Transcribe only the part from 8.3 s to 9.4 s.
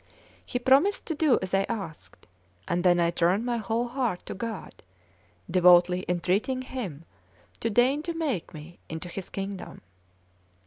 me into His